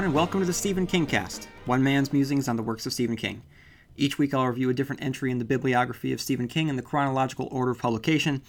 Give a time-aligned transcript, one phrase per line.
[0.00, 2.92] everyone, and welcome to the Stephen King Cast, one man's musings on the works of
[2.94, 3.42] Stephen King.
[3.98, 6.82] Each week, I'll review a different entry in the bibliography of Stephen King in the
[6.82, 8.40] chronological order of publication.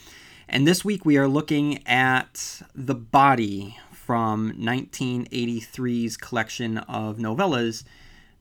[0.47, 7.83] And this week, we are looking at The Body from 1983's collection of novellas,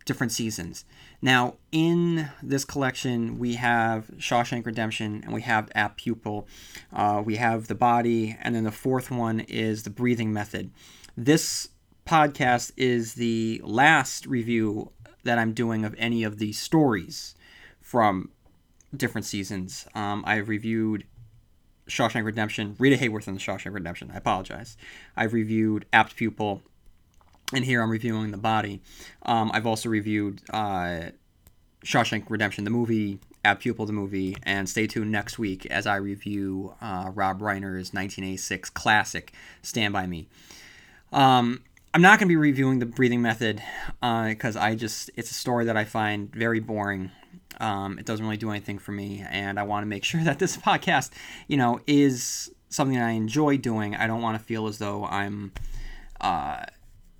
[0.04, 0.84] Different Seasons.
[1.20, 6.46] Now, in this collection, we have Shawshank Redemption and we have Apt Pupil.
[6.92, 10.70] Uh, we have The Body, and then the fourth one is The Breathing Method.
[11.16, 11.70] This
[12.10, 14.91] podcast is the last review
[15.23, 17.37] that I'm doing of any of these stories
[17.80, 18.30] from
[18.96, 19.87] different seasons.
[19.95, 21.04] Um, I've reviewed
[21.88, 24.10] Shawshank Redemption, Rita Hayworth in the Shawshank Redemption.
[24.12, 24.76] I apologize.
[25.16, 26.62] I've reviewed Apt Pupil,
[27.54, 28.82] and here I'm reviewing The Body.
[29.23, 31.10] Um, I've also reviewed uh,
[31.84, 35.95] Shawshank Redemption, the movie, Apt Pupil, the movie, and stay tuned next week as I
[35.95, 40.27] review uh, Rob Reiner's 1986 classic, Stand By Me.
[41.12, 41.62] Um,
[41.93, 43.60] I'm not going to be reviewing the breathing method
[44.01, 47.10] because uh, I just, it's a story that I find very boring.
[47.59, 50.38] Um, it doesn't really do anything for me, and I want to make sure that
[50.38, 51.11] this podcast,
[51.49, 53.96] you know, is something I enjoy doing.
[53.96, 55.52] I don't want to feel as though I'm,
[56.21, 56.65] uh,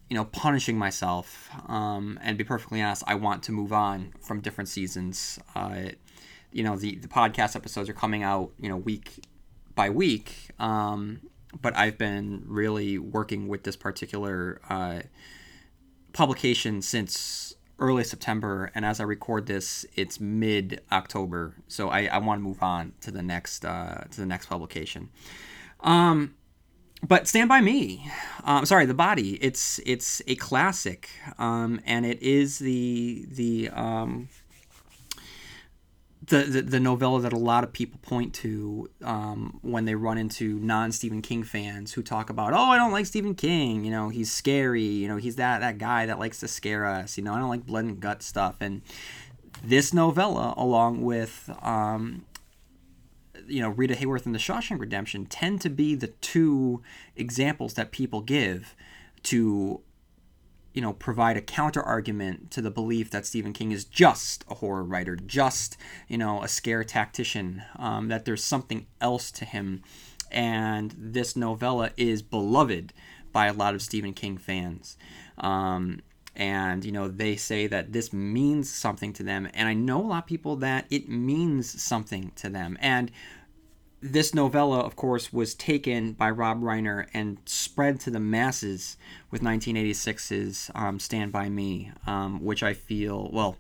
[0.09, 1.51] you know, punishing myself.
[1.67, 5.41] Um, and be perfectly honest, I want to move on from different seasons.
[5.55, 5.91] Uh,
[6.53, 9.25] you know, the the podcast episodes are coming out, you know, week
[9.75, 10.51] by week.
[10.59, 11.21] Um,
[11.59, 15.01] but I've been really working with this particular uh,
[16.12, 21.57] publication since early September, and as I record this, it's mid October.
[21.67, 25.09] So I, I want to move on to the next uh, to the next publication.
[25.81, 26.34] Um,
[27.03, 28.11] but Stand by Me,
[28.45, 29.39] um, sorry, The Body.
[29.42, 31.08] It's it's a classic,
[31.39, 34.29] um, and it is the the um,
[36.23, 40.19] the, the, the novella that a lot of people point to um, when they run
[40.19, 43.85] into non Stephen King fans who talk about, oh, I don't like Stephen King.
[43.85, 44.83] You know, he's scary.
[44.83, 47.17] You know, he's that that guy that likes to scare us.
[47.17, 48.57] You know, I don't like blood and gut stuff.
[48.61, 48.83] And
[49.64, 52.27] this novella, along with um,
[53.47, 56.83] you know Rita Hayworth and The Shawshank Redemption, tend to be the two
[57.17, 58.75] examples that people give
[59.25, 59.80] to
[60.73, 64.55] you know, provide a counter argument to the belief that Stephen King is just a
[64.55, 65.77] horror writer, just,
[66.08, 69.83] you know, a scare tactician, um, that there's something else to him.
[70.30, 72.92] And this novella is beloved
[73.33, 74.97] by a lot of Stephen King fans.
[75.39, 76.01] Um,
[76.36, 79.48] and, you know, they say that this means something to them.
[79.53, 82.79] And I know a lot of people that it means something to them.
[82.80, 83.11] And
[84.02, 88.96] this novella, of course, was taken by Rob Reiner and spread to the masses
[89.30, 93.56] with 1986's um, Stand By Me, um, which I feel, well,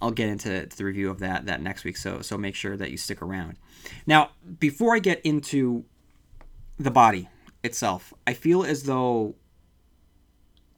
[0.00, 2.90] I'll get into the review of that that next week, so so make sure that
[2.90, 3.56] you stick around.
[4.06, 5.84] Now, before I get into
[6.78, 7.28] the body
[7.64, 9.34] itself, I feel as though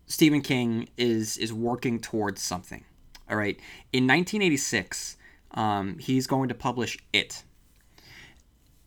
[0.06, 2.84] Stephen King is is working towards something.
[3.28, 3.60] All right,
[3.92, 5.16] in 1986,
[5.52, 7.44] um, he's going to publish It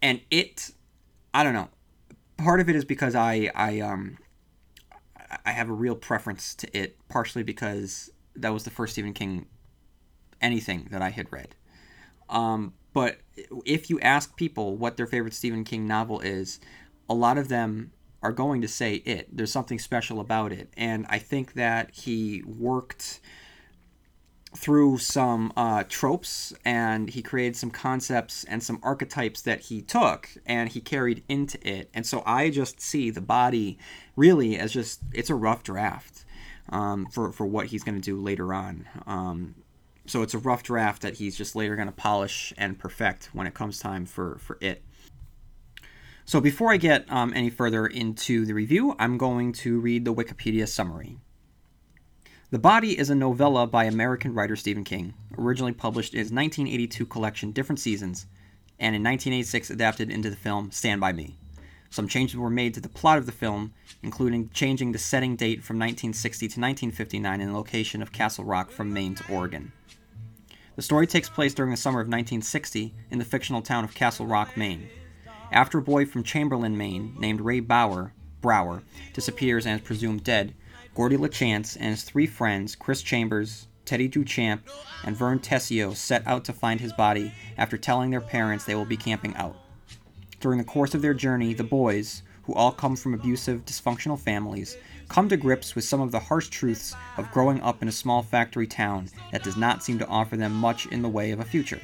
[0.04, 0.72] and it
[1.34, 1.70] i don't know.
[2.38, 4.20] Part of it is because i i um
[5.46, 9.48] i have a real preference to it partially because that was the first stephen king
[10.42, 11.56] anything that i had read.
[12.30, 13.18] Um but
[13.66, 16.60] if you ask people what their favorite stephen king novel is
[17.10, 19.28] a lot of them are going to say it.
[19.36, 20.70] There's something special about it.
[20.78, 23.22] And i think that he worked
[24.56, 30.30] through some uh, tropes and he created some concepts and some archetypes that he took
[30.46, 31.90] and he carried into it.
[31.94, 33.78] And so I just see the body
[34.16, 36.26] really as just it's a rough draft
[36.70, 38.88] um, for for what he's going to do later on.
[39.08, 39.56] Um,
[40.06, 43.48] so it's a rough draft that he's just later going to polish and perfect when
[43.48, 44.84] it comes time for for it.
[46.26, 50.14] So before I get um, any further into the review, I'm going to read the
[50.14, 51.18] Wikipedia summary.
[52.54, 57.04] The Body is a novella by American writer Stephen King, originally published in his 1982
[57.08, 58.28] collection Different Seasons,
[58.78, 61.36] and in 1986 adapted into the film Stand By Me.
[61.90, 63.74] Some changes were made to the plot of the film,
[64.04, 68.70] including changing the setting date from 1960 to 1959 and the location of Castle Rock
[68.70, 69.72] from Maine to Oregon.
[70.76, 74.28] The story takes place during the summer of 1960 in the fictional town of Castle
[74.28, 74.90] Rock, Maine.
[75.52, 80.54] After a boy from Chamberlain, Maine, named Ray Bauer, Brower, disappears and is presumed dead,
[80.96, 84.62] Gordie LaChance and his three friends, Chris Chambers, Teddy Duchamp,
[85.04, 88.86] and Vern Tessio, set out to find his body after telling their parents they will
[88.86, 89.56] be camping out.
[90.40, 94.78] During the course of their journey, the boys, who all come from abusive, dysfunctional families,
[95.10, 98.22] come to grips with some of the harsh truths of growing up in a small
[98.22, 101.46] factory town that does not seem to offer them much in the way of a
[101.46, 101.82] future.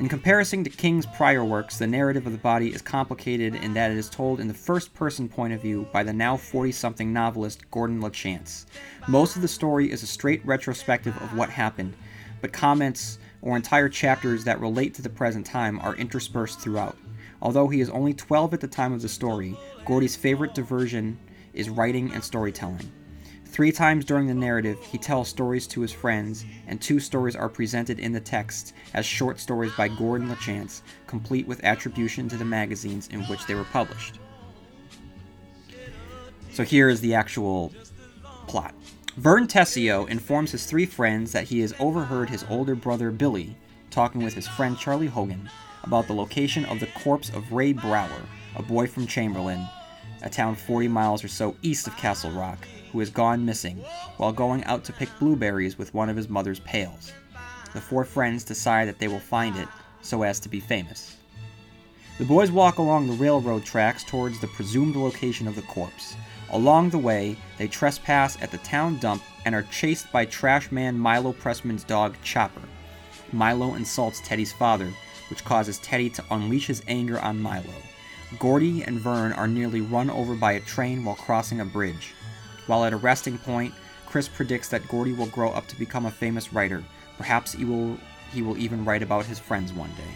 [0.00, 3.90] In comparison to King's prior works, the narrative of the body is complicated in that
[3.90, 7.12] it is told in the first person point of view by the now 40 something
[7.12, 8.64] novelist Gordon LaChance.
[9.08, 11.94] Most of the story is a straight retrospective of what happened,
[12.40, 16.96] but comments or entire chapters that relate to the present time are interspersed throughout.
[17.42, 19.54] Although he is only 12 at the time of the story,
[19.84, 21.18] Gordy's favorite diversion
[21.52, 22.90] is writing and storytelling.
[23.50, 27.48] Three times during the narrative, he tells stories to his friends, and two stories are
[27.48, 32.44] presented in the text as short stories by Gordon LaChance, complete with attribution to the
[32.44, 34.20] magazines in which they were published.
[36.52, 37.72] So here is the actual
[38.46, 38.72] plot.
[39.16, 43.56] Vern Tessio informs his three friends that he has overheard his older brother Billy
[43.90, 45.50] talking with his friend Charlie Hogan
[45.82, 48.22] about the location of the corpse of Ray Brower,
[48.54, 49.66] a boy from Chamberlain,
[50.22, 52.58] a town 40 miles or so east of Castle Rock,
[52.92, 53.82] who has gone missing
[54.16, 57.12] while going out to pick blueberries with one of his mother's pails.
[57.72, 59.68] The four friends decide that they will find it
[60.02, 61.16] so as to be famous.
[62.18, 66.16] The boys walk along the railroad tracks towards the presumed location of the corpse.
[66.50, 70.98] Along the way, they trespass at the town dump and are chased by trash man
[70.98, 72.62] Milo Pressman's dog Chopper.
[73.32, 74.92] Milo insults Teddy's father,
[75.30, 77.64] which causes Teddy to unleash his anger on Milo.
[78.38, 82.14] Gordy and Vern are nearly run over by a train while crossing a bridge.
[82.66, 83.74] While at a resting point,
[84.06, 86.82] Chris predicts that Gordy will grow up to become a famous writer.
[87.16, 87.98] Perhaps he will
[88.32, 90.14] he will even write about his friends one day.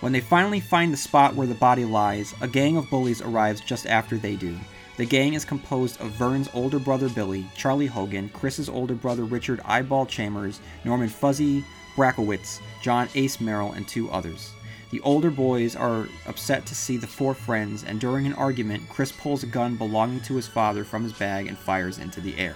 [0.00, 3.60] When they finally find the spot where the body lies, a gang of bullies arrives
[3.60, 4.56] just after they do.
[4.96, 9.60] The gang is composed of Vern's older brother Billy, Charlie Hogan, Chris's older brother Richard
[9.64, 11.64] Eyeball Chambers, Norman Fuzzy
[11.96, 14.52] Bracowicz, John Ace Merrill, and two others.
[14.94, 19.10] The older boys are upset to see the four friends, and during an argument, Chris
[19.10, 22.54] pulls a gun belonging to his father from his bag and fires into the air.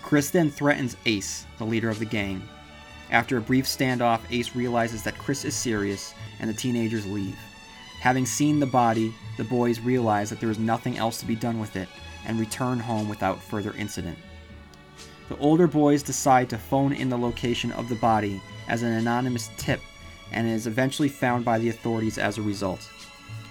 [0.00, 2.40] Chris then threatens Ace, the leader of the gang.
[3.10, 7.36] After a brief standoff, Ace realizes that Chris is serious, and the teenagers leave.
[8.00, 11.60] Having seen the body, the boys realize that there is nothing else to be done
[11.60, 11.90] with it,
[12.24, 14.16] and return home without further incident.
[15.28, 19.50] The older boys decide to phone in the location of the body as an anonymous
[19.58, 19.82] tip
[20.32, 22.88] and is eventually found by the authorities as a result.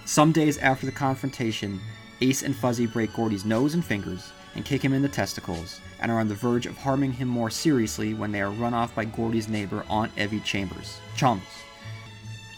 [0.06, 1.80] Some days after the confrontation,
[2.22, 6.12] Ace and Fuzzy break Gordy's nose and fingers and kick him in the testicles, and
[6.12, 9.06] are on the verge of harming him more seriously when they are run off by
[9.06, 11.00] Gordy's neighbor, Aunt Evvie Chalmers.
[11.16, 11.44] Chums.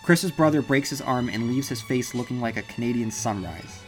[0.04, 3.84] Chris's brother breaks his arm and leaves his face looking like a Canadian sunrise.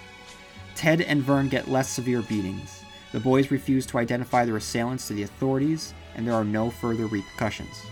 [0.75, 2.83] Ted and Vern get less severe beatings.
[3.11, 7.07] The boys refuse to identify their assailants to the authorities, and there are no further
[7.07, 7.85] repercussions.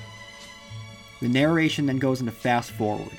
[1.22, 3.12] The narration then goes into fast forward.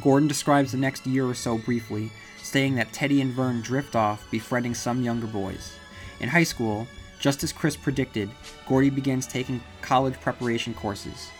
[0.00, 2.10] Gordon describes the next year or so briefly,
[2.42, 5.74] stating that Teddy and Vern drift off, befriending some younger boys.
[6.20, 6.86] In high school,
[7.20, 8.30] just as Chris predicted,
[8.68, 11.30] Gordy begins taking college preparation courses.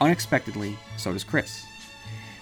[0.00, 1.64] Unexpectedly, so does Chris.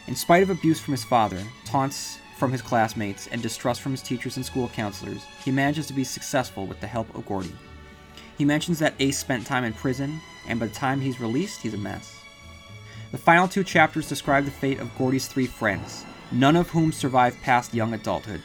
[0.07, 4.03] In spite of abuse from his father, taunts from his classmates, and distrust from his
[4.03, 7.53] teachers and school counselors, he manages to be successful with the help of Gordy.
[8.39, 11.75] He mentions that Ace spent time in prison, and by the time he's released, he's
[11.75, 12.20] a mess.
[13.13, 17.41] The final two chapters describe the fate of Gordy's three friends, none of whom survive
[17.43, 18.41] past young adulthood.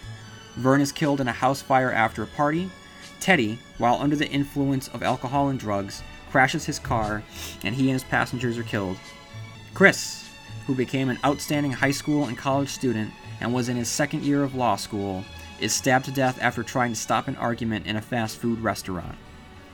[0.56, 2.72] Vern is killed in a house fire after a party.
[3.20, 7.22] Teddy, while under the influence of alcohol and drugs, crashes his car,
[7.64, 8.98] and he and his passengers are killed.
[9.76, 10.28] Chris,
[10.66, 14.42] who became an outstanding high school and college student and was in his second year
[14.42, 15.24] of law school,
[15.60, 19.16] is stabbed to death after trying to stop an argument in a fast food restaurant.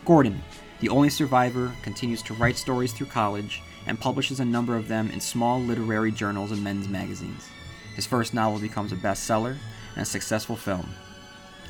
[0.03, 0.41] Gordon,
[0.81, 5.09] the only survivor, continues to write stories through college and publishes a number of them
[5.11, 7.49] in small literary journals and men's magazines.
[7.95, 9.57] His first novel becomes a bestseller
[9.95, 10.89] and a successful film.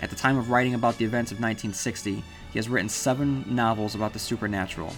[0.02, 3.96] At the time of writing about the events of 1960, he has written seven novels
[3.96, 4.94] about the supernatural.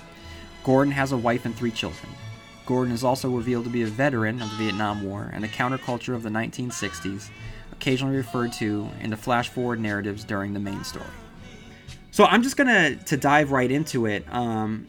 [0.64, 2.12] Gordon has a wife and three children.
[2.66, 6.16] Gordon is also revealed to be a veteran of the Vietnam War and the counterculture
[6.16, 7.30] of the 1960s,
[7.74, 11.06] occasionally referred to in the flash forward narratives during the main story.
[12.12, 14.26] So I'm just gonna to dive right into it.
[14.32, 14.88] Um,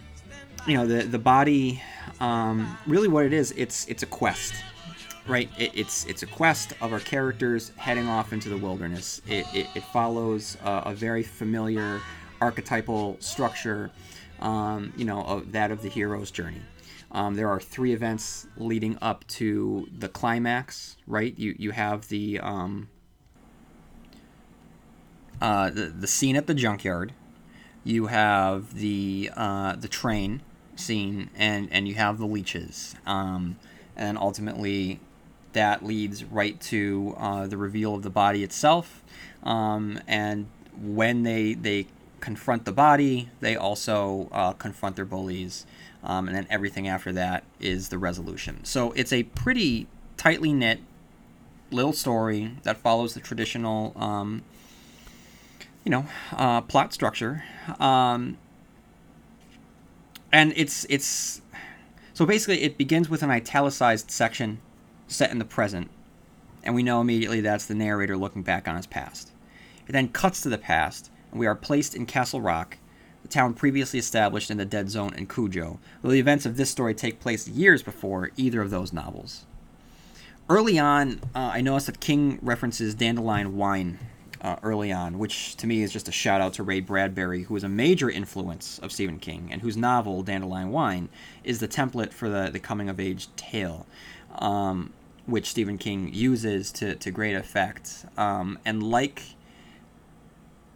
[0.67, 1.83] you know, the the body,
[2.21, 4.55] um, really what it is, it's it's a quest,
[5.27, 5.51] right?
[5.59, 9.21] It, it's it's a quest of our characters heading off into the wilderness.
[9.27, 12.01] It it, it follows a, a very familiar
[12.41, 13.91] archetypal structure,
[14.41, 16.63] um, you know, of that of the hero's journey.
[17.13, 21.39] Um, there are three events leading up to the climax, right?
[21.39, 22.89] You you have the um,
[25.43, 27.13] uh, the, the scene at the junkyard.
[27.85, 30.41] You have the uh, the train
[30.77, 33.57] scene, and and you have the leeches, um,
[33.97, 35.01] and ultimately
[35.53, 39.03] that leads right to uh, the reveal of the body itself.
[39.43, 41.87] Um, and when they they
[42.25, 43.29] confront the body.
[43.41, 45.67] They also uh, confront their bullies,
[46.03, 48.65] um, and then everything after that is the resolution.
[48.65, 50.81] So it's a pretty tightly knit
[51.71, 54.43] little story that follows the traditional, um,
[55.85, 57.45] you know, uh, plot structure.
[57.79, 58.39] Um,
[60.35, 61.41] and it's it's
[62.13, 64.61] so basically it begins with an italicized section
[65.07, 65.89] set in the present,
[66.65, 69.31] and we know immediately that's the narrator looking back on his past.
[69.87, 72.79] It then cuts to the past, and we are placed in Castle Rock,
[73.23, 76.71] the town previously established in the Dead Zone and Cujo, though the events of this
[76.71, 79.47] story take place years before either of those novels.
[80.49, 84.01] Early on, uh, I noticed that King references dandelion wine
[84.45, 87.55] uh, early on, which to me is just a shout out to Ray Bradbury, who
[87.55, 91.09] was a major influence of Stephen King, and whose novel, Dandelion Wine,
[91.43, 93.87] is the template for the, the coming of age tale.
[94.39, 94.93] Um,
[95.27, 98.05] which Stephen King uses to, to great effect.
[98.19, 99.23] Um, and like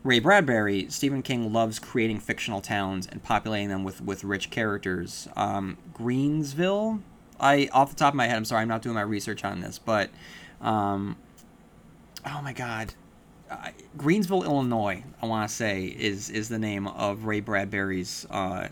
[0.03, 5.29] Ray Bradbury, Stephen King loves creating fictional towns and populating them with, with rich characters.
[5.37, 7.03] Um, Greensville,
[7.39, 9.61] I off the top of my head, I'm sorry, I'm not doing my research on
[9.61, 10.11] this, but
[10.61, 11.17] um,
[12.25, 12.95] oh my god,
[13.51, 18.69] uh, Greensville, Illinois, I want to say is is the name of Ray Bradbury's uh,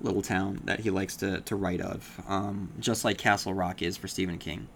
[0.00, 3.96] little town that he likes to to write of, um, just like Castle Rock is
[3.96, 4.68] for Stephen King.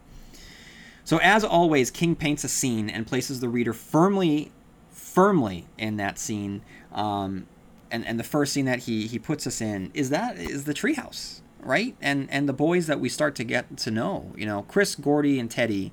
[1.05, 4.53] So as always, King paints a scene and places the reader firmly,
[4.91, 6.63] firmly in that scene.
[6.93, 7.47] Um,
[7.91, 10.75] and and the first scene that he he puts us in is that is the
[10.75, 11.97] treehouse, right?
[12.01, 15.39] And and the boys that we start to get to know, you know, Chris, Gordy,
[15.39, 15.93] and Teddy.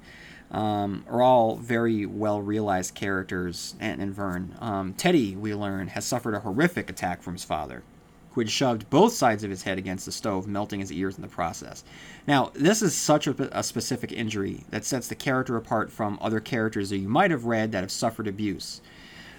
[0.52, 4.56] Um, are all very well realized characters, and, and Vern.
[4.60, 7.84] Um, Teddy, we learn, has suffered a horrific attack from his father
[8.32, 11.22] who had shoved both sides of his head against the stove, melting his ears in
[11.22, 11.84] the process.
[12.28, 16.40] Now, this is such a, a, specific injury that sets the character apart from other
[16.40, 18.82] characters that you might have read that have suffered abuse.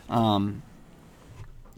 [0.08, 0.62] Um,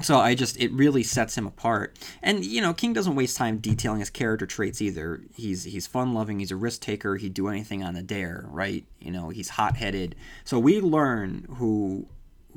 [0.01, 1.99] so I just it really sets him apart.
[2.23, 5.23] And you know, King doesn't waste time detailing his character traits either.
[5.35, 8.85] He's he's fun loving, he's a risk taker, he'd do anything on the dare, right?
[9.01, 10.15] You know, he's hot headed.
[10.45, 12.09] So we learn who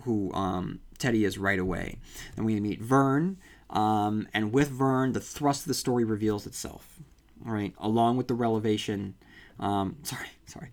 [0.04, 1.98] who um, Teddy is right away.
[2.36, 3.38] And we meet Vern,
[3.70, 7.00] um, and with Vern, the thrust of the story reveals itself,
[7.44, 7.74] right?
[7.78, 9.16] Along with the revelation,
[9.60, 10.72] um, sorry, sorry,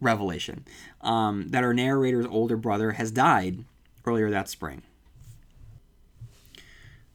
[0.00, 0.64] revelation,
[1.00, 3.64] um, that our narrator's older brother has died
[4.04, 4.82] earlier that spring.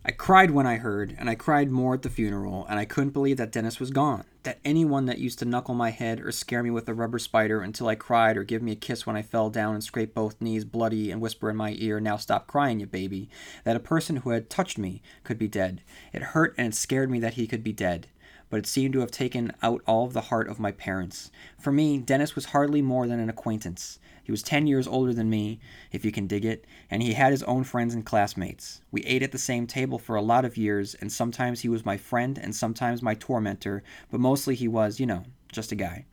[0.10, 3.10] I cried when I heard, and I cried more at the funeral, and I couldn't
[3.10, 4.24] believe that Dennis was gone.
[4.44, 7.60] That anyone that used to knuckle my head or scare me with a rubber spider
[7.60, 10.40] until I cried or give me a kiss when I fell down and scraped both
[10.40, 13.30] knees bloody and whisper in my ear, Now stop crying, you baby.
[13.66, 15.82] That a person who had touched me could be dead.
[16.14, 18.08] It hurt and it scared me that he could be dead
[18.50, 21.32] but it seemed to have taken out all of the heart of my parents.
[21.60, 24.00] For me, Dennis was hardly more than an acquaintance.
[24.28, 27.32] He was 10 years older than me, if you can dig it, and he had
[27.32, 28.82] his own friends and classmates.
[28.92, 31.86] We ate at the same table for a lot of years, and sometimes he was
[31.86, 36.08] my friend and sometimes my tormentor, but mostly he was, you know, just a guy.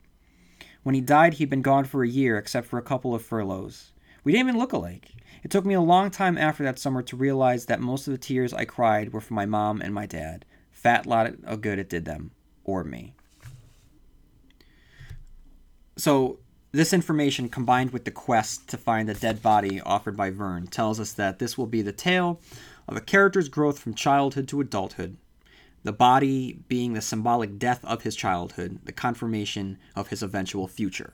[0.83, 3.91] When he died, he'd been gone for a year, except for a couple of furloughs.
[4.23, 5.11] We didn't even look alike.
[5.43, 8.17] It took me a long time after that summer to realize that most of the
[8.17, 11.89] tears I cried were for my mom and my dad fat lot of good it
[11.89, 12.31] did them
[12.63, 13.13] or me.
[15.97, 16.39] So,
[16.75, 20.99] this information combined with the quest to find the dead body offered by Vern tells
[20.99, 22.41] us that this will be the tale
[22.85, 25.15] of a character's growth from childhood to adulthood,
[25.83, 31.13] the body being the symbolic death of his childhood, the confirmation of his eventual future.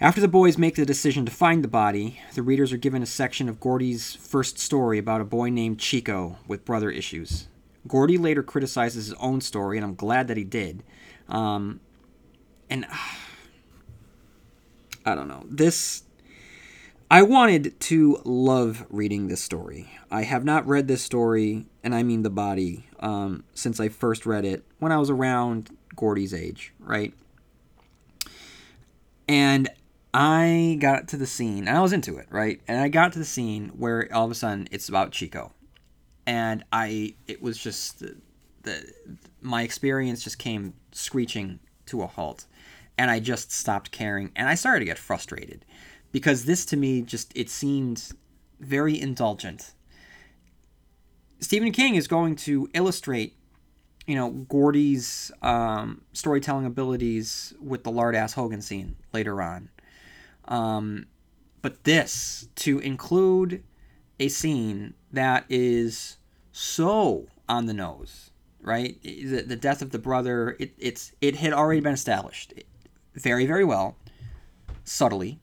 [0.00, 3.06] After the boys make the decision to find the body, the readers are given a
[3.06, 7.46] section of Gordy's first story about a boy named Chico with brother issues.
[7.86, 10.82] Gordy later criticizes his own story, and I'm glad that he did.
[11.28, 11.80] Um,
[12.68, 12.96] and uh,
[15.08, 15.44] I don't know.
[15.48, 16.02] This.
[17.10, 19.90] I wanted to love reading this story.
[20.10, 24.26] I have not read this story, and I mean the body, um, since I first
[24.26, 27.14] read it when I was around Gordy's age, right?
[29.26, 29.70] And
[30.12, 32.60] I got to the scene, and I was into it, right?
[32.68, 35.52] And I got to the scene where all of a sudden it's about Chico
[36.28, 38.14] and I it was just the,
[38.62, 38.92] the
[39.40, 42.44] my experience just came screeching to a halt,
[42.98, 45.64] and I just stopped caring, and I started to get frustrated
[46.12, 48.10] because this to me just it seemed
[48.60, 49.72] very indulgent.
[51.40, 53.36] Stephen King is going to illustrate,
[54.06, 59.68] you know, Gordy's um, storytelling abilities with the lard ass Hogan scene later on.
[60.46, 61.06] Um,
[61.62, 63.62] but this to include
[64.18, 66.16] a scene that is
[66.50, 69.00] so on the nose, right?
[69.02, 72.54] The, the death of the brother, it, it's it had already been established
[73.18, 73.96] very, very well,
[74.84, 75.38] subtly.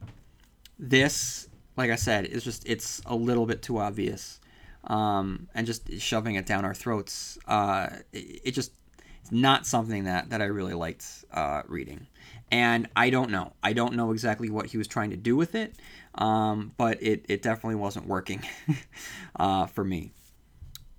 [0.78, 4.40] This like I said, is just it's a little bit too obvious,
[4.84, 7.38] um, and just shoving it down our throats.
[7.46, 8.72] Uh, it, it just
[9.20, 12.06] it's not something that that I really liked uh, reading,
[12.50, 13.52] and I don't know.
[13.62, 15.74] I don't know exactly what he was trying to do with it,
[16.14, 18.42] um, but it it definitely wasn't working
[19.36, 20.12] uh, for me.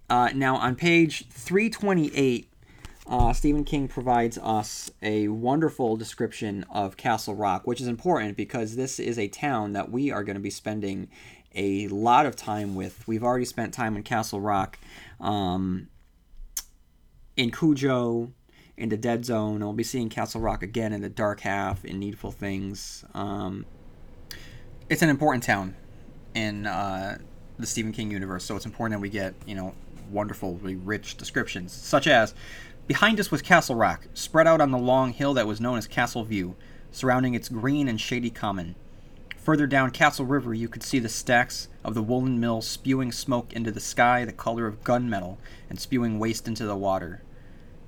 [0.09, 2.49] Uh, now on page three twenty eight.
[3.07, 8.75] Uh, Stephen King provides us a wonderful description of Castle Rock, which is important because
[8.75, 11.07] this is a town that we are going to be spending
[11.55, 13.07] a lot of time with.
[13.07, 14.77] We've already spent time in Castle Rock,
[15.21, 15.87] um,
[17.37, 18.33] in Cujo,
[18.75, 21.99] in the Dead Zone, we'll be seeing Castle Rock again in the Dark Half, in
[21.99, 23.05] Needful Things.
[23.13, 23.65] Um,
[24.89, 25.75] it's an important town
[26.35, 27.17] in uh,
[27.57, 29.73] the Stephen King universe, so it's important that we get, you know,
[30.11, 32.33] wonderfully rich descriptions, such as
[32.87, 35.87] Behind us was Castle Rock, spread out on the long hill that was known as
[35.87, 36.55] Castle View,
[36.89, 38.75] surrounding its green and shady common.
[39.35, 43.51] Further down Castle River, you could see the stacks of the woolen mill spewing smoke
[43.51, 45.35] into the sky the color of gunmetal
[45.69, 47.21] and spewing waste into the water.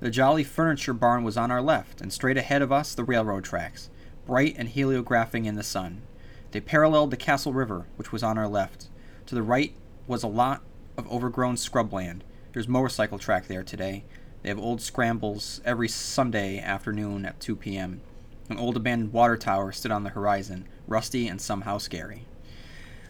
[0.00, 3.44] The jolly furniture barn was on our left, and straight ahead of us the railroad
[3.44, 3.88] tracks,
[4.26, 6.02] bright and heliographing in the sun.
[6.50, 8.88] They paralleled the Castle River, which was on our left.
[9.26, 9.72] To the right
[10.06, 10.60] was a lot
[10.98, 12.20] of overgrown scrubland.
[12.52, 14.04] There's motorcycle track there today,
[14.42, 18.00] they have old scrambles every Sunday afternoon at 2 p.m.
[18.48, 22.24] An old abandoned water tower stood on the horizon, rusty and somehow scary.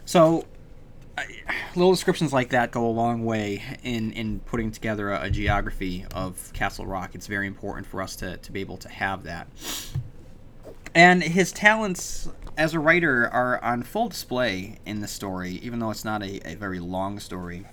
[0.04, 0.44] So,
[1.74, 6.04] little descriptions like that go a long way in, in putting together a, a geography
[6.14, 7.14] of Castle Rock.
[7.14, 9.46] It's very important for us to, to be able to have that.
[10.94, 15.90] And his talents as a writer are on full display in the story, even though
[15.90, 17.64] it's not a, a very long story.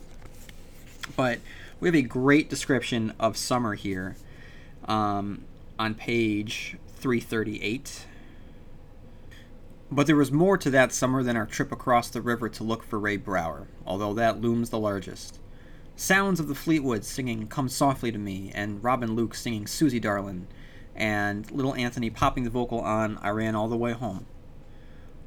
[1.16, 1.40] But
[1.80, 4.16] we have a great description of summer here
[4.86, 5.46] um,
[5.78, 8.06] on page 338.
[9.90, 12.84] But there was more to that summer than our trip across the river to look
[12.84, 15.40] for Ray Brower, although that looms the largest.
[15.96, 20.48] Sounds of the Fleetwoods singing Come Softly to Me, and Robin Luke singing Susie Darlin',
[20.96, 24.26] and little Anthony popping the vocal on I Ran All the Way Home.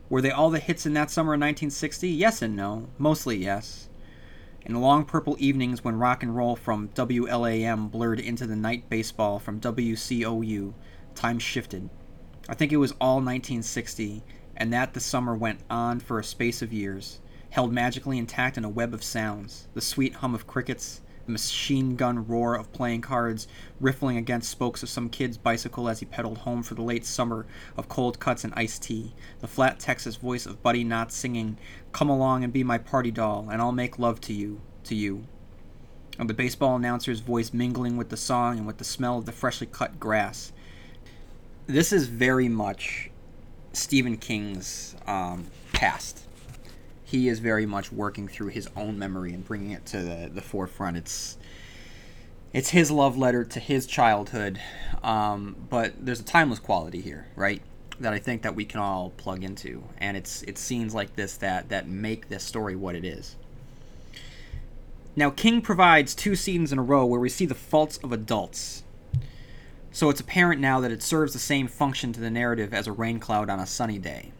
[0.08, 2.08] Were they all the hits in that summer of 1960?
[2.08, 2.88] Yes and no.
[2.98, 3.88] Mostly yes.
[4.66, 8.90] In the long purple evenings when rock and roll from WLAM blurred into the night
[8.90, 10.74] baseball from WCOU,
[11.14, 11.88] time shifted.
[12.48, 14.22] I think it was all 1960,
[14.56, 18.64] and that the summer went on for a space of years, held magically intact in
[18.64, 23.48] a web of sounds the sweet hum of crickets, machine gun roar of playing cards
[23.80, 27.46] riffling against spokes of some kid's bicycle as he pedaled home for the late summer
[27.76, 31.56] of cold cuts and iced tea, the flat Texas voice of Buddy Knox singing,
[31.92, 35.24] Come along and be my party doll, and I'll make love to you, to you.
[36.18, 39.32] And the baseball announcer's voice mingling with the song and with the smell of the
[39.32, 40.52] freshly cut grass.
[41.66, 43.10] This is very much
[43.72, 46.26] Stephen King's um, past
[47.10, 50.40] he is very much working through his own memory and bringing it to the, the
[50.40, 50.96] forefront.
[50.96, 51.36] It's
[52.52, 54.60] it's his love letter to his childhood,
[55.02, 57.62] um, but there's a timeless quality here, right?
[57.98, 61.36] That I think that we can all plug into, and it's it's scenes like this
[61.38, 63.34] that that make this story what it is.
[65.16, 68.84] Now, King provides two scenes in a row where we see the faults of adults.
[69.90, 72.92] So it's apparent now that it serves the same function to the narrative as a
[72.92, 74.30] rain cloud on a sunny day.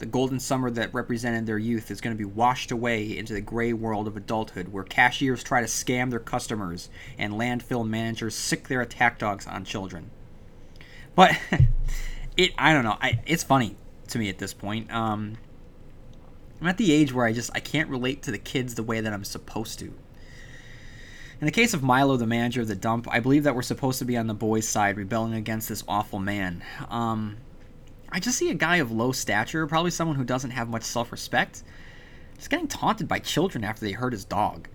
[0.00, 3.42] The golden summer that represented their youth is going to be washed away into the
[3.42, 8.68] gray world of adulthood, where cashiers try to scam their customers and landfill managers sic
[8.68, 10.10] their attack dogs on children.
[11.14, 11.38] But
[12.38, 12.96] it, I don't know.
[12.98, 13.76] I, it's funny
[14.08, 14.90] to me at this point.
[14.90, 15.36] Um,
[16.62, 19.02] I'm at the age where I just I can't relate to the kids the way
[19.02, 19.92] that I'm supposed to.
[21.42, 23.98] In the case of Milo, the manager of the dump, I believe that we're supposed
[23.98, 26.62] to be on the boys' side, rebelling against this awful man.
[26.88, 27.36] Um,
[28.12, 31.12] I just see a guy of low stature, probably someone who doesn't have much self
[31.12, 31.62] respect,
[32.36, 34.68] just getting taunted by children after they hurt his dog.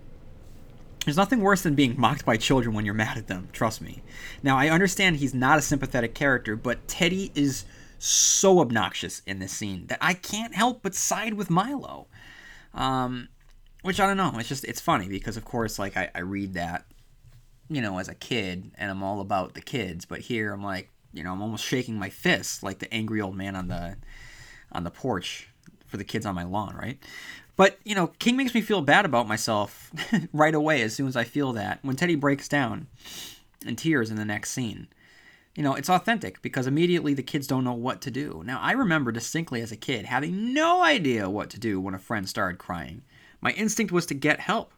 [1.04, 4.02] There's nothing worse than being mocked by children when you're mad at them, trust me.
[4.42, 7.64] Now, I understand he's not a sympathetic character, but Teddy is
[7.98, 12.08] so obnoxious in this scene that I can't help but side with Milo.
[12.74, 13.28] Um,
[13.86, 14.36] which I don't know.
[14.40, 16.86] It's just it's funny because of course like I, I read that,
[17.68, 20.90] you know, as a kid and I'm all about the kids, but here I'm like,
[21.16, 23.96] you know, I'm almost shaking my fist like the angry old man on the
[24.72, 25.48] on the porch
[25.86, 26.98] for the kids on my lawn, right?
[27.56, 29.90] But, you know, King makes me feel bad about myself
[30.32, 31.78] right away as soon as I feel that.
[31.82, 32.88] When Teddy breaks down
[33.64, 34.88] in tears in the next scene.
[35.54, 38.42] You know, it's authentic because immediately the kids don't know what to do.
[38.44, 41.98] Now, I remember distinctly as a kid having no idea what to do when a
[41.98, 43.02] friend started crying.
[43.40, 44.72] My instinct was to get help.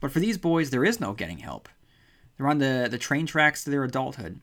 [0.00, 1.68] But for these boys, there is no getting help.
[2.36, 4.40] They're on the, the train tracks to their adulthood.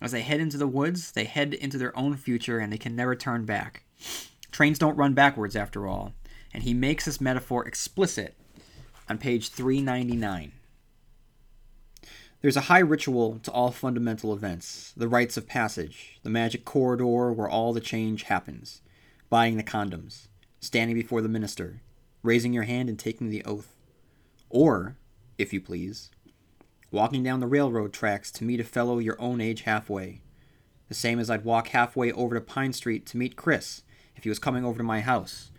[0.00, 2.94] As they head into the woods, they head into their own future and they can
[2.94, 3.82] never turn back.
[4.52, 6.12] Trains don't run backwards, after all.
[6.54, 8.34] And he makes this metaphor explicit
[9.08, 10.52] on page 399.
[12.40, 17.32] There's a high ritual to all fundamental events the rites of passage, the magic corridor
[17.32, 18.80] where all the change happens,
[19.28, 20.28] buying the condoms,
[20.60, 21.80] standing before the minister,
[22.22, 23.74] raising your hand and taking the oath.
[24.48, 24.96] Or,
[25.36, 26.10] if you please,
[26.90, 30.22] walking down the railroad tracks to meet a fellow your own age halfway.
[30.88, 33.82] The same as I'd walk halfway over to Pine Street to meet Chris
[34.16, 35.50] if he was coming over to my house.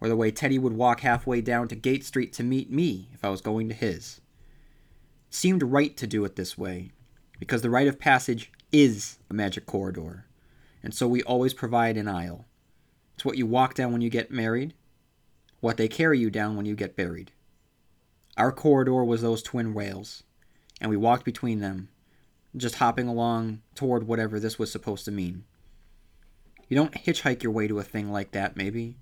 [0.00, 3.24] Or the way Teddy would walk halfway down to Gate Street to meet me if
[3.24, 4.20] I was going to his.
[5.30, 6.92] Seemed right to do it this way,
[7.38, 10.26] because the rite of passage is a magic corridor,
[10.82, 12.44] and so we always provide an aisle.
[13.14, 14.74] It's what you walk down when you get married,
[15.60, 17.32] what they carry you down when you get buried.
[18.36, 20.24] Our corridor was those twin rails,
[20.80, 21.88] and we walked between them,
[22.56, 25.44] just hopping along toward whatever this was supposed to mean.
[26.68, 28.96] You don't hitchhike your way to a thing like that, maybe.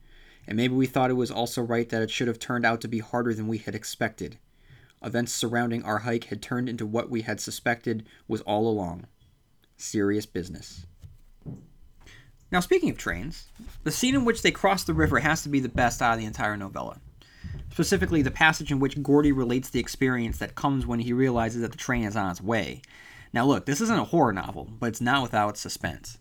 [0.46, 2.88] And maybe we thought it was also right that it should have turned out to
[2.88, 4.38] be harder than we had expected.
[5.02, 9.06] Events surrounding our hike had turned into what we had suspected was all along
[9.82, 10.87] serious business.
[12.50, 13.48] Now, speaking of trains,
[13.82, 16.20] the scene in which they cross the river has to be the best out of
[16.20, 17.00] the entire novella.
[17.70, 21.72] Specifically, the passage in which Gordy relates the experience that comes when he realizes that
[21.72, 22.83] the train is on its way.
[23.33, 26.18] Now, look, this isn't a horror novel, but it's not without suspense.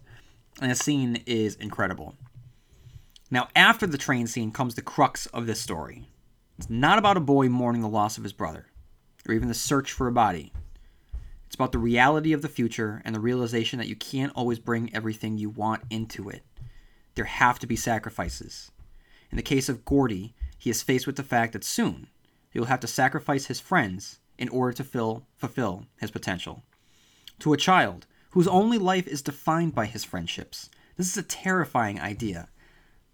[0.61, 2.15] And the scene is incredible.
[3.29, 6.07] Now, after the train scene comes the crux of this story.
[6.57, 8.67] It's not about a boy mourning the loss of his brother,
[9.27, 10.53] or even the search for a body.
[11.47, 14.93] It's about the reality of the future and the realization that you can't always bring
[14.93, 16.43] everything you want into it.
[17.15, 18.71] There have to be sacrifices.
[19.31, 22.05] In the case of Gordy, he is faced with the fact that soon
[22.51, 26.61] he will have to sacrifice his friends in order to fill, fulfill his potential.
[27.39, 31.99] To a child whose only life is defined by his friendships, this is a terrifying
[31.99, 32.47] idea,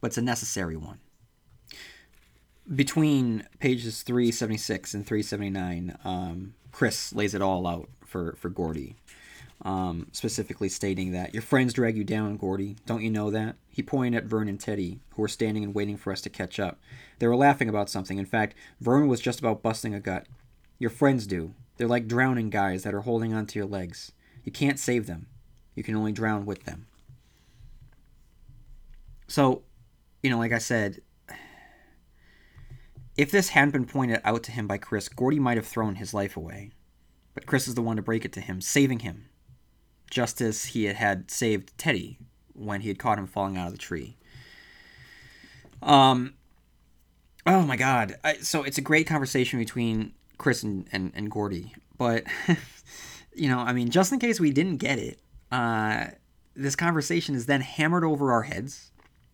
[0.02, 1.00] but it's a necessary one.
[2.76, 8.98] Between pages 376 and 379, um, Chris lays it all out for, for Gordy,
[9.68, 12.78] um, specifically stating that your friends drag you down, Gordy.
[12.86, 13.58] Don't you know that?
[13.70, 16.58] He pointed at Vern and Teddy, who were standing and waiting for us to catch
[16.58, 16.80] up.
[17.20, 18.18] They were laughing about something.
[18.18, 20.26] In fact, Vern was just about busting a gut.
[20.80, 21.54] Your friends do.
[21.76, 24.14] They're like drowning guys that are holding onto your legs.
[24.46, 25.28] You can't save them.
[25.76, 26.88] You can only drown with them.
[29.28, 29.64] So,
[30.24, 31.02] you know, like I said,
[33.18, 36.14] if this hadn't been pointed out to him by Chris, Gordy might have thrown his
[36.14, 36.72] life away.
[37.34, 39.26] But Chris is the one to break it to him, saving him,
[40.10, 42.18] just as he had, had saved Teddy
[42.54, 44.18] when he had caught him falling out of the tree.
[45.82, 46.34] Um,
[47.46, 48.16] oh my God!
[48.24, 52.24] I, so it's a great conversation between Chris and and, and Gordy, but
[53.36, 55.20] you know, I mean, just in case we didn't get it,
[55.52, 56.08] uh,
[56.56, 58.92] this conversation is then hammered over our heads,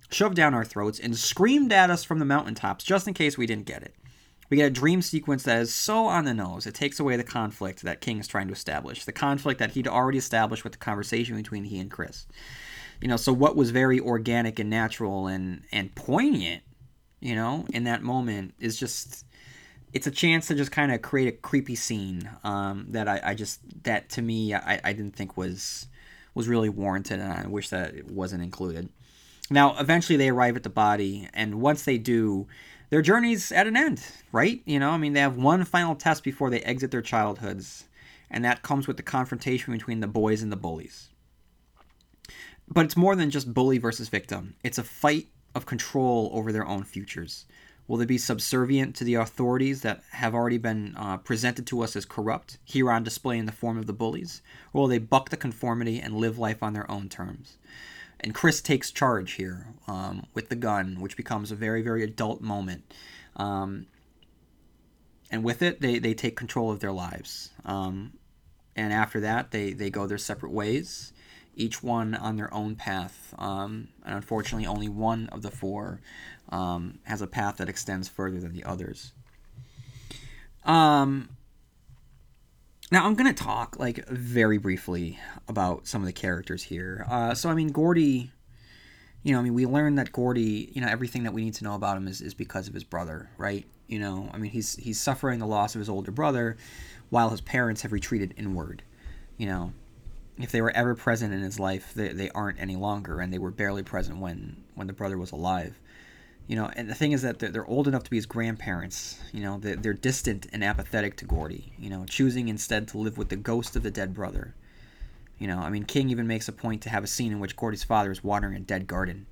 [0.09, 3.45] shoved down our throats, and screamed at us from the mountaintops, just in case we
[3.45, 3.95] didn't get it.
[4.53, 7.23] We get a dream sequence that is so on the nose, it takes away the
[7.23, 10.77] conflict that King is trying to establish, the conflict that he'd already established with the
[10.77, 12.27] conversation between he and Chris.
[13.01, 16.61] You know, so what was very organic and natural and, and poignant,
[17.19, 19.25] you know, in that moment is just
[19.91, 23.33] it's a chance to just kind of create a creepy scene um, that I, I,
[23.33, 25.87] just that to me I, I didn't think was
[26.35, 28.89] was really warranted and I wish that it wasn't included.
[29.49, 32.45] Now eventually they arrive at the body and once they do,
[32.89, 34.61] their journey's at an end, right?
[34.65, 37.85] You know, I mean they have one final test before they exit their childhoods,
[38.29, 41.09] and that comes with the confrontation between the boys and the bullies.
[42.67, 44.55] But it's more than just bully versus victim.
[44.63, 47.45] It's a fight of control over their own futures.
[47.87, 51.97] Will they be subservient to the authorities that have already been uh, presented to us
[51.97, 54.41] as corrupt, here on display in the form of the bullies?
[54.71, 57.57] Or will they buck the conformity and live life on their own terms?
[58.23, 62.41] And Chris takes charge here um, with the gun, which becomes a very, very adult
[62.41, 62.93] moment.
[63.35, 63.87] Um,
[65.29, 67.49] and with it, they, they take control of their lives.
[67.65, 68.13] Um,
[68.75, 71.11] and after that, they, they go their separate ways,
[71.55, 73.33] each one on their own path.
[73.37, 75.99] Um, and unfortunately, only one of the four
[76.49, 79.11] um, has a path that extends further than the others.
[80.63, 81.29] Um,
[82.93, 87.07] now I'm gonna talk like very briefly about some of the characters here.
[87.09, 88.31] Uh, so I mean, Gordy,
[89.23, 91.63] you know, I mean, we learned that Gordy, you know, everything that we need to
[91.63, 93.65] know about him is, is because of his brother, right?
[93.87, 96.55] You know, I mean, he's he's suffering the loss of his older brother,
[97.09, 98.83] while his parents have retreated inward.
[99.37, 99.73] You know,
[100.37, 103.39] if they were ever present in his life, they, they aren't any longer, and they
[103.39, 105.79] were barely present when when the brother was alive
[106.47, 109.19] you know, and the thing is that they're, they're old enough to be his grandparents.
[109.31, 111.73] You know, they're, they're distant and apathetic to Gordy.
[111.77, 114.53] You know, choosing instead to live with the ghost of the dead brother.
[115.39, 117.55] You know, I mean, King even makes a point to have a scene in which
[117.55, 119.25] Gordy's father is watering a dead garden.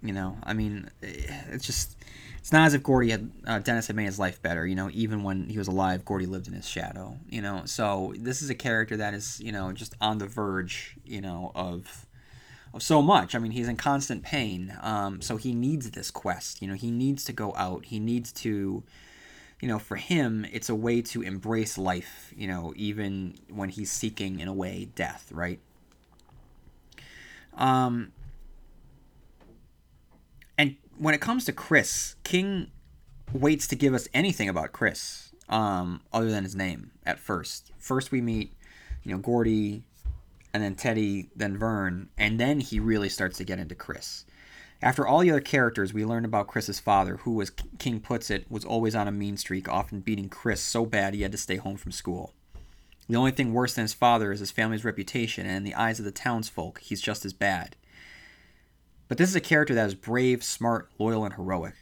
[0.00, 1.08] You know, I mean, eh,
[1.50, 1.96] it's just
[2.38, 4.66] it's not as if Gordy had uh, Dennis had made his life better.
[4.66, 7.16] You know, even when he was alive, Gordy lived in his shadow.
[7.28, 10.96] You know, so this is a character that is you know just on the verge.
[11.04, 12.06] You know of of
[12.78, 13.34] so much.
[13.34, 14.76] I mean, he's in constant pain.
[14.80, 16.60] Um, so he needs this quest.
[16.60, 17.86] You know, he needs to go out.
[17.86, 18.82] He needs to,
[19.60, 22.32] you know, for him, it's a way to embrace life.
[22.36, 25.30] You know, even when he's seeking, in a way, death.
[25.32, 25.60] Right.
[27.56, 28.12] Um.
[30.56, 32.70] And when it comes to Chris, King
[33.32, 37.72] waits to give us anything about Chris, um, other than his name at first.
[37.78, 38.52] First, we meet,
[39.02, 39.82] you know, Gordy,
[40.54, 44.24] and then Teddy, then Vern, and then he really starts to get into Chris.
[44.80, 48.48] After all the other characters, we learn about Chris's father, who, as King puts it,
[48.48, 51.56] was always on a mean streak, often beating Chris so bad he had to stay
[51.56, 52.34] home from school.
[53.08, 55.98] The only thing worse than his father is his family's reputation, and in the eyes
[55.98, 57.74] of the townsfolk, he's just as bad.
[59.08, 61.74] But this is a character that is brave, smart, loyal, and heroic.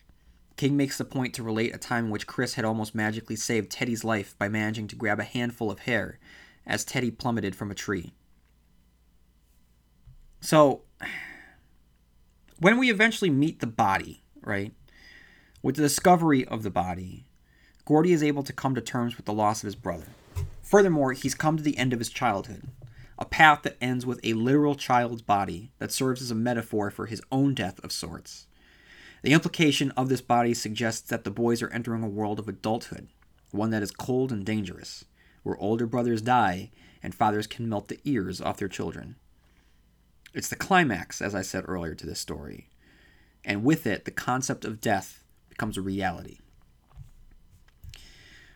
[0.57, 3.71] King makes the point to relate a time in which Chris had almost magically saved
[3.71, 6.19] Teddy's life by managing to grab a handful of hair
[6.67, 8.15] as Teddy plummeted from a tree.
[10.43, 10.83] So,
[12.59, 14.73] when we eventually meet the body, right,
[15.63, 17.27] with the discovery of the body,
[17.85, 20.09] Gordy is able to come to terms with the loss of his brother.
[20.61, 22.65] Furthermore, he's come to the end of his childhood,
[23.21, 27.07] a path that ends with a literal child's body that serves as a metaphor for
[27.07, 28.49] his own death of sorts.
[29.23, 33.07] The implication of this body suggests that the boys are entering a world of adulthood,
[33.53, 35.05] one that is cold and dangerous,
[35.45, 39.15] where older brothers die and fathers can melt the ears off their children.
[40.35, 42.68] It's the climax, as I said earlier, to this story.
[43.45, 46.38] And with it, the concept of death becomes a reality.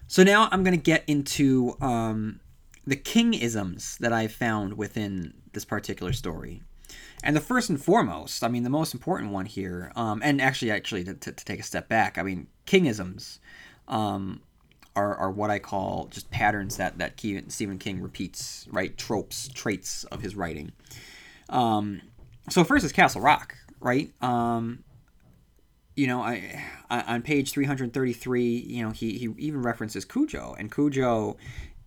[0.06, 2.40] So now I'm going to get into um,
[2.86, 6.62] the king isms that I found within this particular story.
[7.24, 10.70] And the first and foremost, I mean, the most important one here, um, and actually,
[10.70, 13.38] actually, to, to, to, take a step back, I mean, kingisms
[13.88, 14.42] um,
[14.94, 18.96] are, are what I call just patterns that that Stephen King repeats, right?
[18.96, 20.72] Tropes, traits of his writing.
[21.48, 22.02] Um,
[22.48, 24.12] so first is Castle Rock, right?
[24.22, 24.84] Um,
[25.96, 30.70] you know, I, I, on page 333, you know, he, he even references Cujo, and
[30.72, 31.36] Cujo,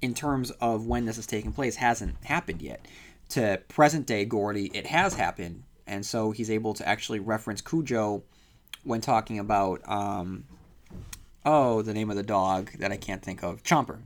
[0.01, 2.87] in terms of when this is taking place, hasn't happened yet.
[3.29, 8.23] To present day Gordy, it has happened, and so he's able to actually reference Cujo
[8.83, 10.45] when talking about, um,
[11.45, 13.99] oh, the name of the dog that I can't think of, Chomper,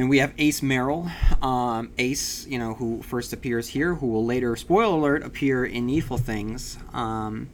[0.00, 1.10] and we have Ace Merrill,
[1.42, 5.84] um, Ace, you know, who first appears here, who will later, spoiler alert, appear in
[5.84, 6.78] Needful Things.
[6.94, 7.50] Um,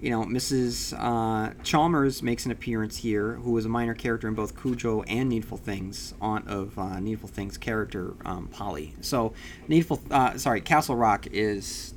[0.00, 0.94] you know, Mrs.
[0.98, 5.28] Uh, Chalmers makes an appearance here, who is a minor character in both Cujo and
[5.28, 8.94] Needful Things, aunt of uh, Needful Things character um, Polly.
[9.02, 9.34] So,
[9.68, 11.92] Needful, uh, sorry, Castle Rock is.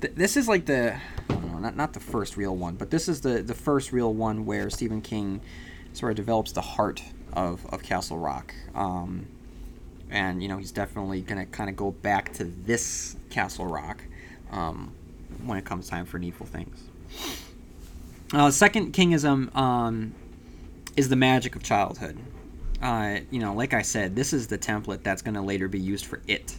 [0.00, 0.98] Th- this is like the,
[1.30, 4.44] know, not not the first real one, but this is the the first real one
[4.44, 5.40] where Stephen King
[5.92, 7.00] sort of develops the heart
[7.34, 8.54] of, of Castle Rock.
[8.74, 9.26] Um,
[10.10, 14.02] and, you know, he's definitely going to kind of go back to this Castle Rock
[14.50, 14.92] um,
[15.44, 16.84] when it comes time for Needful Things.
[18.32, 20.14] Uh, second Kingism um,
[20.96, 22.18] is the magic of childhood.
[22.82, 25.80] Uh, you know, like I said, this is the template that's going to later be
[25.80, 26.56] used for it.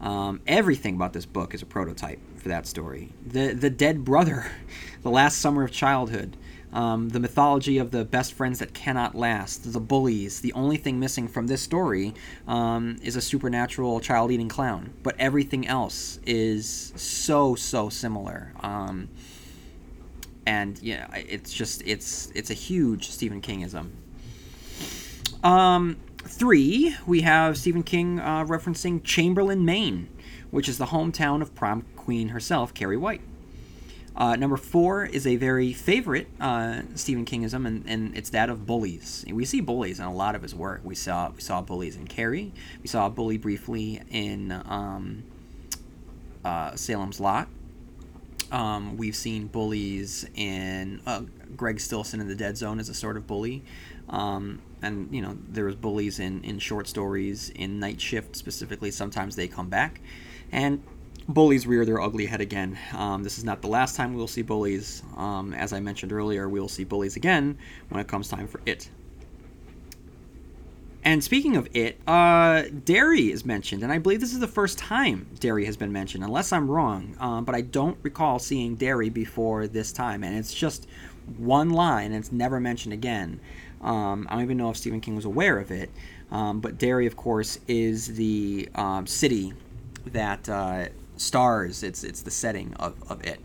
[0.00, 3.10] Um, everything about this book is a prototype for that story.
[3.26, 4.50] The the dead brother,
[5.02, 6.36] the last summer of childhood,
[6.72, 10.40] um, the mythology of the best friends that cannot last, the bullies.
[10.40, 12.14] The only thing missing from this story
[12.46, 18.52] um, is a supernatural child eating clown, but everything else is so so similar.
[18.60, 19.08] Um,
[20.46, 23.90] and yeah, it's just it's it's a huge Stephen Kingism.
[25.44, 30.08] Um, three, we have Stephen King uh, referencing Chamberlain, Maine,
[30.50, 33.20] which is the hometown of prom queen herself, Carrie White.
[34.18, 38.66] Uh, number four is a very favorite uh, Stephen Kingism, and, and it's that of
[38.66, 39.24] bullies.
[39.30, 40.80] We see bullies in a lot of his work.
[40.82, 42.52] We saw we saw bullies in Carrie.
[42.82, 45.22] We saw a bully briefly in um,
[46.44, 47.48] uh, Salem's Lot.
[48.50, 51.22] Um, we've seen bullies in uh,
[51.56, 53.62] Greg Stillson in the Dead Zone as a sort of bully.
[54.08, 58.90] Um, and you know there's bullies in, in short stories in Night Shift specifically.
[58.90, 60.00] Sometimes they come back,
[60.50, 60.82] and
[61.28, 62.78] bullies rear their ugly head again.
[62.94, 65.02] Um, this is not the last time we will see bullies.
[65.16, 67.58] Um, as I mentioned earlier, we will see bullies again
[67.90, 68.88] when it comes time for it.
[71.04, 74.78] And speaking of it, uh, Derry is mentioned, and I believe this is the first
[74.78, 77.16] time Derry has been mentioned, unless I'm wrong.
[77.20, 80.86] Um, but I don't recall seeing Derry before this time, and it's just
[81.36, 83.40] one line, and it's never mentioned again.
[83.80, 85.90] Um, I don't even know if Stephen King was aware of it,
[86.30, 89.54] um, but Derry, of course, is the um, city
[90.06, 90.88] that uh,
[91.18, 91.82] stars.
[91.82, 93.40] It's it's the setting of, of it,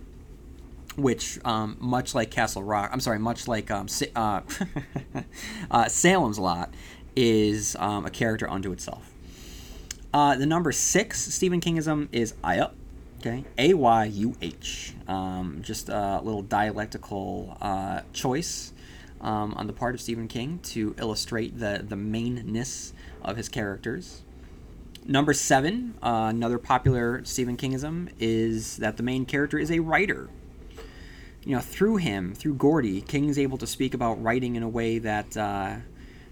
[0.96, 2.90] which um, much like Castle Rock.
[2.94, 4.42] I'm sorry, much like um, uh,
[5.72, 6.74] uh, Salem's Lot
[7.16, 9.12] is um, a character unto itself.
[10.14, 12.72] Uh, the number six Stephen Kingism is Ayuh.
[13.20, 14.94] Okay, A Y U H.
[15.08, 18.74] Um, just a little dialectical uh, choice
[19.22, 22.92] um, on the part of Stephen King to illustrate the the mainness
[23.24, 24.22] of his characters.
[25.06, 30.30] Number seven, uh, another popular Stephen Kingism, is that the main character is a writer.
[31.44, 34.70] You know, through him, through Gordie, King is able to speak about writing in a
[34.70, 35.76] way that, uh,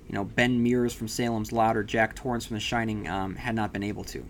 [0.07, 3.55] you know, Ben Mears from Salem's Lot or Jack Torrance from The Shining um, had
[3.55, 4.23] not been able to.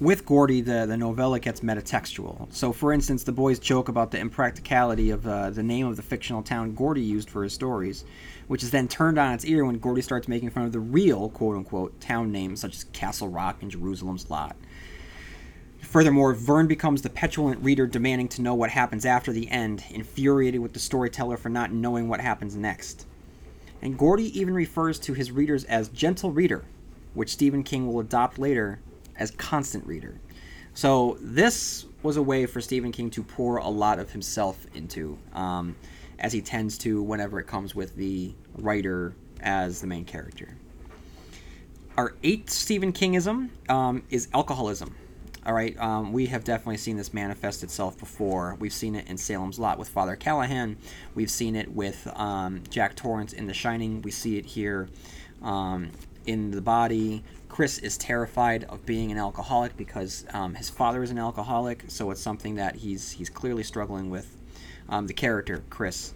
[0.00, 2.52] With Gordie, the, the novella gets metatextual.
[2.52, 6.02] So, for instance, the boys joke about the impracticality of uh, the name of the
[6.02, 8.04] fictional town Gordie used for his stories,
[8.46, 11.30] which is then turned on its ear when Gordie starts making fun of the real,
[11.30, 14.54] quote unquote, town names such as Castle Rock and Jerusalem's Lot.
[15.80, 20.60] Furthermore, Vern becomes the petulant reader demanding to know what happens after the end, infuriated
[20.60, 23.04] with the storyteller for not knowing what happens next.
[23.82, 26.64] And Gordie even refers to his readers as gentle reader,
[27.14, 28.78] which Stephen King will adopt later
[29.18, 30.20] as constant reader.
[30.74, 35.18] So this was a way for Stephen King to pour a lot of himself into,
[35.32, 35.74] um,
[36.18, 40.56] as he tends to whenever it comes with the writer as the main character.
[41.96, 44.94] Our eighth Stephen Kingism um, is alcoholism.
[45.44, 48.56] All right, um, we have definitely seen this manifest itself before.
[48.60, 50.76] We've seen it in Salem's Lot with Father Callahan.
[51.14, 54.02] We've seen it with um, Jack Torrance in The Shining.
[54.02, 54.88] We see it here
[55.42, 55.90] um,
[56.26, 57.24] in The Body.
[57.58, 62.12] Chris is terrified of being an alcoholic because um, his father is an alcoholic, so
[62.12, 64.36] it's something that he's he's clearly struggling with.
[64.88, 66.12] Um, the character Chris.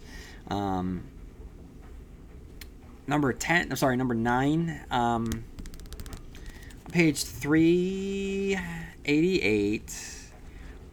[0.47, 1.03] Um,
[3.09, 3.73] number ten.
[3.73, 4.83] I'm sorry, number nine.
[4.89, 5.43] Um,
[6.93, 8.57] page three
[9.05, 10.31] eighty-eight.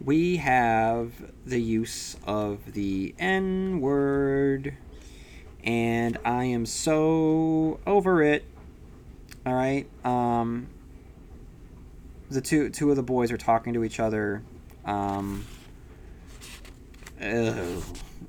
[0.04, 1.12] We have
[1.46, 4.74] the use of the N word,
[5.62, 8.44] and I am so over it.
[9.50, 9.84] All right.
[10.04, 10.68] Um,
[12.30, 14.44] the two two of the boys are talking to each other.
[14.84, 15.44] Um,
[17.20, 17.80] uh,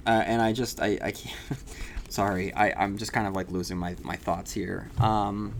[0.03, 1.37] and I just I, I can't.
[2.09, 4.89] sorry, I I'm just kind of like losing my my thoughts here.
[4.99, 5.53] Um,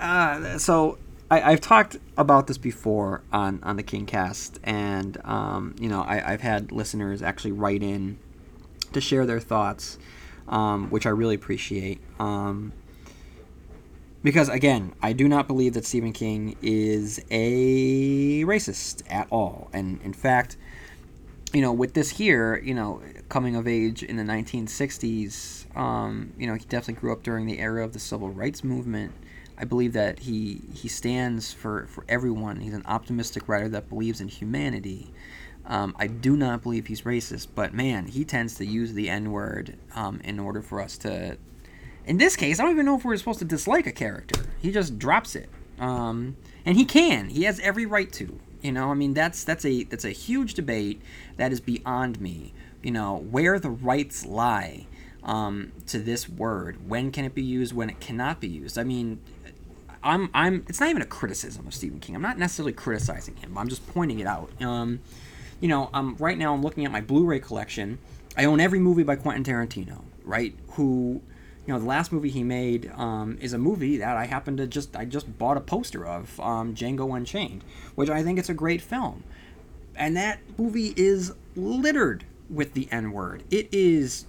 [0.00, 0.96] uh, so
[1.30, 6.32] I, I've talked about this before on on the Kingcast, and um, you know I,
[6.32, 8.16] I've had listeners actually write in
[8.94, 9.98] to share their thoughts,
[10.48, 12.00] um, which I really appreciate.
[12.18, 12.72] Um,
[14.22, 20.00] because again, I do not believe that Stephen King is a racist at all, and
[20.02, 20.56] in fact,
[21.52, 26.46] you know, with this here, you know, coming of age in the 1960s, um, you
[26.46, 29.12] know, he definitely grew up during the era of the civil rights movement.
[29.58, 32.60] I believe that he he stands for for everyone.
[32.60, 35.12] He's an optimistic writer that believes in humanity.
[35.64, 39.32] Um, I do not believe he's racist, but man, he tends to use the N
[39.32, 41.38] word um, in order for us to.
[42.06, 44.42] In this case, I don't even know if we're supposed to dislike a character.
[44.62, 47.28] He just drops it, um, and he can.
[47.28, 48.38] He has every right to.
[48.62, 51.02] You know, I mean, that's that's a that's a huge debate
[51.36, 52.54] that is beyond me.
[52.82, 54.86] You know, where the rights lie
[55.24, 56.88] um, to this word.
[56.88, 57.74] When can it be used?
[57.74, 58.78] When it cannot be used?
[58.78, 59.20] I mean,
[60.02, 60.64] I'm I'm.
[60.68, 62.14] It's not even a criticism of Stephen King.
[62.14, 63.58] I'm not necessarily criticizing him.
[63.58, 64.50] I'm just pointing it out.
[64.62, 65.00] Um,
[65.60, 67.98] you know, um, right now I'm looking at my Blu-ray collection.
[68.36, 70.02] I own every movie by Quentin Tarantino.
[70.24, 70.54] Right?
[70.70, 71.22] Who,
[71.66, 74.66] you know, the last movie he made um, is a movie that I happen to
[74.66, 77.64] just I just bought a poster of, um, Django Unchained,
[77.96, 79.24] which I think it's a great film,
[79.96, 83.42] and that movie is littered with the N word.
[83.50, 84.26] It is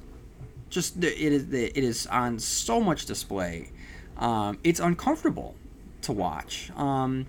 [0.69, 3.71] just it is it is on so much display.
[4.17, 5.55] Um, it's uncomfortable
[6.01, 6.71] to watch.
[6.75, 7.27] Um,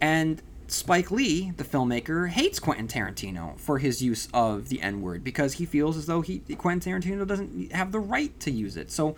[0.00, 5.22] and Spike Lee, the filmmaker, hates Quentin Tarantino for his use of the N word
[5.22, 8.90] because he feels as though he Quentin Tarantino doesn't have the right to use it.
[8.90, 9.14] So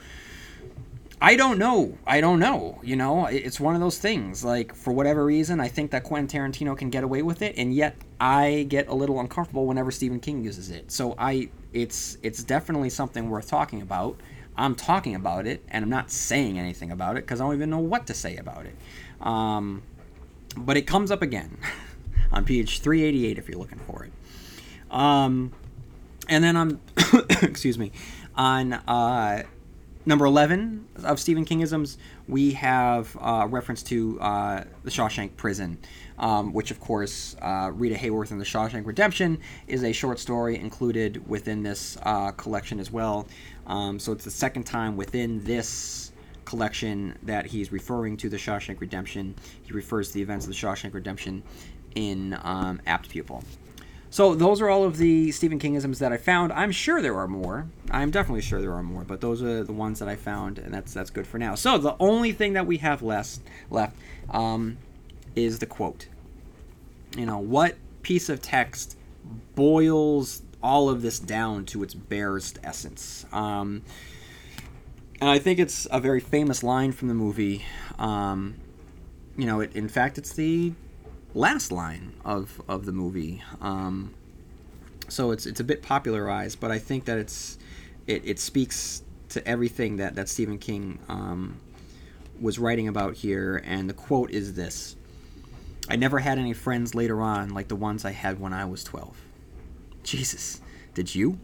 [1.21, 1.97] I don't know.
[2.07, 2.79] I don't know.
[2.83, 4.45] You know, it's one of those things.
[4.45, 7.75] Like for whatever reason, I think that Quentin Tarantino can get away with it, and
[7.75, 10.93] yet I get a little uncomfortable whenever Stephen King uses it.
[10.93, 14.21] So I, it's it's definitely something worth talking about.
[14.59, 17.71] I'm talking about it, and I'm not saying anything about it because I don't even
[17.71, 18.77] know what to say about it.
[19.27, 19.83] Um,
[20.57, 21.57] but it comes up again
[22.33, 24.13] on page 388 if you're looking for it.
[24.91, 25.53] Um,
[26.29, 26.81] and then on,
[27.43, 27.93] excuse me,
[28.35, 29.43] on uh,
[30.07, 31.97] number 11 of Stephen Kingisms,
[32.29, 35.79] we have uh, reference to uh, the Shawshank Prison,
[36.19, 40.57] um, which, of course, uh, Rita Hayworth and the Shawshank Redemption is a short story
[40.57, 43.27] included within this uh, collection as well.
[43.67, 46.13] Um, so it's the second time within this
[46.45, 49.35] collection that he's referring to the Shawshank Redemption.
[49.65, 51.43] He refers to the events of the Shawshank Redemption
[51.97, 53.43] in um, apt pupil.
[54.17, 56.51] So those are all of the Stephen Kingisms that I found.
[56.51, 57.67] I'm sure there are more.
[57.91, 60.73] I'm definitely sure there are more, but those are the ones that I found, and
[60.73, 61.55] that's that's good for now.
[61.55, 63.95] So the only thing that we have less left
[64.31, 64.79] um,
[65.35, 66.09] is the quote.
[67.15, 68.97] You know what piece of text
[69.55, 73.27] boils all of this down to its barest essence.
[73.35, 73.83] Um,
[75.21, 77.67] and I think it's a very famous line from the movie.
[77.99, 78.55] Um,
[79.37, 80.73] you know, it, in fact, it's the
[81.37, 83.43] last line of, of the movie.
[83.61, 84.15] Um,
[85.09, 87.59] so it's it's a bit popularized, but I think that it's
[88.07, 91.61] it, it speaks to everything that, that Stephen King um,
[92.41, 93.63] was writing about here.
[93.65, 94.97] And the quote is this
[95.89, 98.83] I never had any friends later on like the ones I had when I was
[98.83, 99.17] 12.
[100.03, 100.61] Jesus,
[100.95, 101.39] did you?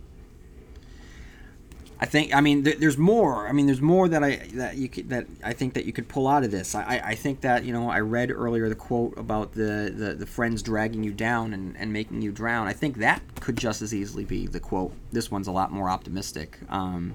[2.03, 2.35] I think.
[2.35, 3.47] I mean, th- there's more.
[3.47, 6.09] I mean, there's more that I that you could, that I think that you could
[6.09, 6.75] pull out of this.
[6.75, 10.27] I, I think that you know I read earlier the quote about the, the, the
[10.27, 12.67] friends dragging you down and, and making you drown.
[12.67, 14.93] I think that could just as easily be the quote.
[15.13, 17.15] This one's a lot more optimistic, um,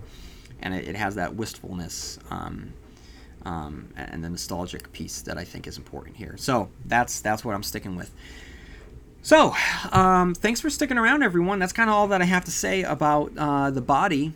[0.62, 2.18] and it, it has that wistfulness.
[2.30, 2.72] Um,
[3.44, 6.36] um, and the nostalgic piece that I think is important here.
[6.38, 8.10] So that's that's what I'm sticking with.
[9.22, 9.54] So,
[9.92, 11.60] um, thanks for sticking around, everyone.
[11.60, 14.32] That's kind of all that I have to say about uh, the body.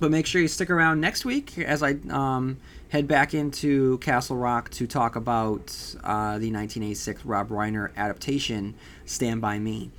[0.00, 2.56] But make sure you stick around next week as I um,
[2.88, 8.74] head back into Castle Rock to talk about uh, the 1986 Rob Reiner adaptation,
[9.04, 9.90] Stand By Me.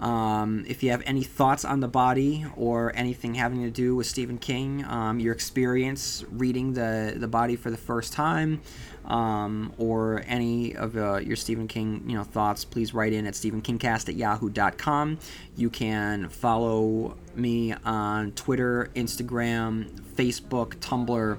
[0.00, 4.06] Um, if you have any thoughts on the body or anything having to do with
[4.06, 8.60] Stephen King, um, your experience reading the the body for the first time,
[9.06, 13.34] um, or any of uh, your Stephen King you know thoughts, please write in at
[13.34, 15.18] stephenkingcast at yahoo.com.
[15.56, 21.38] You can follow me on Twitter, Instagram, Facebook, Tumblr.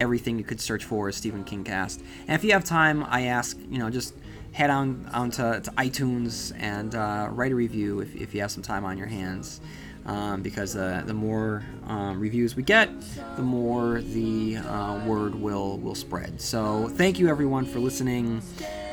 [0.00, 2.00] Everything you could search for is Stephen King Cast.
[2.26, 4.14] And if you have time, I ask you know just
[4.52, 8.62] head on onto to iTunes and uh, write a review if, if you have some
[8.62, 9.60] time on your hands.
[10.08, 12.88] Um, because uh, the more um, reviews we get,
[13.36, 16.40] the more the uh, word will will spread.
[16.40, 18.40] So thank you everyone for listening,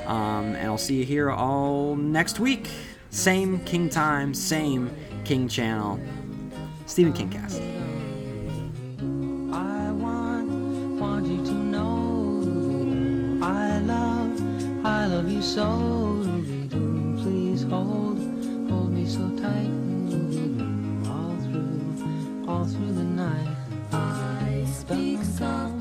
[0.08, 2.68] um, and I'll see you here all next week.
[3.12, 4.92] Same King time, same
[5.24, 6.02] King channel.
[6.86, 7.62] Stephen King cast.
[9.54, 10.50] I want,
[11.00, 16.22] want you to know I love, I love you so.
[17.22, 18.20] Please hold,
[18.70, 19.95] hold me so tight.
[22.56, 23.58] All through, the night.
[23.92, 25.75] I speak soft.